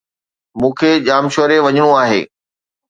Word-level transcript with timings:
مون 0.59 0.71
کي 0.79 0.89
ڄامشوري 1.07 1.57
وڃڻو 1.65 1.89
آھي. 2.03 2.21